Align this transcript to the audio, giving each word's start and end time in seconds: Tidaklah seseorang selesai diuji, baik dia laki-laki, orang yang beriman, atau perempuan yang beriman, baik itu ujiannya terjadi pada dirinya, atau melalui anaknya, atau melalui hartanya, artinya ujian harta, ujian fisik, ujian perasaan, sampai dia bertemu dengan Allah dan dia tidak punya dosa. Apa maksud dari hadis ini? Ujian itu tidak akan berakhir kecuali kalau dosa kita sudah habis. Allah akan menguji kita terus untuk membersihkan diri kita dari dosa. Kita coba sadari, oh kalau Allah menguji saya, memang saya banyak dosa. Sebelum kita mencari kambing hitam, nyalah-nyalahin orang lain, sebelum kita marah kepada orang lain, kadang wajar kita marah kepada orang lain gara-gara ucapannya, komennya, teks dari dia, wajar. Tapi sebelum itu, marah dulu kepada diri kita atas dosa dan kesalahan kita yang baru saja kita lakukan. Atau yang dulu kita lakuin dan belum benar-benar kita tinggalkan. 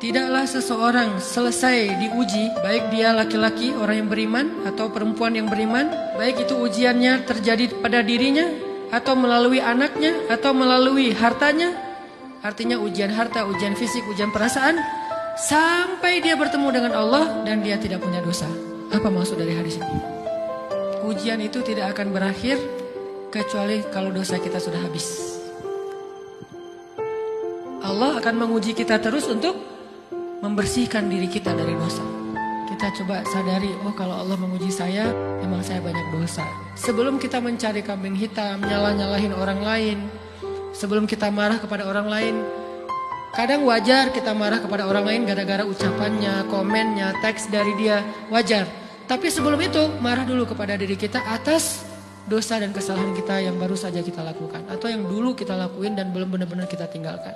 Tidaklah 0.00 0.48
seseorang 0.48 1.20
selesai 1.20 2.00
diuji, 2.00 2.56
baik 2.64 2.88
dia 2.88 3.12
laki-laki, 3.12 3.76
orang 3.76 4.00
yang 4.00 4.08
beriman, 4.08 4.46
atau 4.64 4.88
perempuan 4.88 5.36
yang 5.36 5.44
beriman, 5.44 5.92
baik 6.16 6.48
itu 6.48 6.56
ujiannya 6.56 7.28
terjadi 7.28 7.68
pada 7.84 8.00
dirinya, 8.00 8.48
atau 8.88 9.12
melalui 9.12 9.60
anaknya, 9.60 10.16
atau 10.32 10.56
melalui 10.56 11.12
hartanya, 11.12 11.76
artinya 12.40 12.80
ujian 12.80 13.12
harta, 13.12 13.44
ujian 13.44 13.76
fisik, 13.76 14.00
ujian 14.08 14.32
perasaan, 14.32 14.80
sampai 15.36 16.24
dia 16.24 16.32
bertemu 16.32 16.68
dengan 16.72 16.92
Allah 16.96 17.44
dan 17.44 17.60
dia 17.60 17.76
tidak 17.76 18.00
punya 18.00 18.24
dosa. 18.24 18.48
Apa 18.88 19.12
maksud 19.12 19.36
dari 19.36 19.52
hadis 19.52 19.76
ini? 19.84 20.00
Ujian 21.04 21.44
itu 21.44 21.60
tidak 21.60 21.92
akan 21.92 22.08
berakhir 22.16 22.56
kecuali 23.28 23.84
kalau 23.92 24.08
dosa 24.08 24.40
kita 24.40 24.56
sudah 24.56 24.80
habis. 24.80 25.36
Allah 27.84 28.16
akan 28.16 28.48
menguji 28.48 28.72
kita 28.72 28.96
terus 28.96 29.28
untuk 29.28 29.69
membersihkan 30.50 31.06
diri 31.06 31.30
kita 31.30 31.54
dari 31.54 31.78
dosa. 31.78 32.02
Kita 32.66 32.90
coba 32.98 33.22
sadari, 33.30 33.70
oh 33.86 33.94
kalau 33.94 34.18
Allah 34.18 34.34
menguji 34.34 34.66
saya, 34.66 35.06
memang 35.38 35.62
saya 35.62 35.78
banyak 35.78 36.10
dosa. 36.10 36.42
Sebelum 36.74 37.22
kita 37.22 37.38
mencari 37.38 37.86
kambing 37.86 38.18
hitam, 38.18 38.58
nyalah-nyalahin 38.58 39.30
orang 39.30 39.62
lain, 39.62 39.98
sebelum 40.74 41.06
kita 41.06 41.30
marah 41.30 41.62
kepada 41.62 41.86
orang 41.86 42.10
lain, 42.10 42.34
kadang 43.30 43.62
wajar 43.62 44.10
kita 44.10 44.34
marah 44.34 44.58
kepada 44.58 44.90
orang 44.90 45.06
lain 45.06 45.20
gara-gara 45.22 45.62
ucapannya, 45.62 46.50
komennya, 46.50 47.14
teks 47.22 47.46
dari 47.46 47.70
dia, 47.78 48.02
wajar. 48.26 48.66
Tapi 49.06 49.30
sebelum 49.30 49.58
itu, 49.62 49.86
marah 50.02 50.26
dulu 50.26 50.50
kepada 50.50 50.74
diri 50.74 50.98
kita 50.98 51.22
atas 51.30 51.86
dosa 52.26 52.58
dan 52.58 52.74
kesalahan 52.74 53.14
kita 53.14 53.38
yang 53.38 53.54
baru 53.54 53.78
saja 53.78 54.02
kita 54.02 54.22
lakukan. 54.22 54.66
Atau 54.66 54.90
yang 54.90 55.06
dulu 55.06 55.34
kita 55.34 55.54
lakuin 55.54 55.94
dan 55.94 56.10
belum 56.10 56.30
benar-benar 56.30 56.66
kita 56.66 56.90
tinggalkan. 56.90 57.34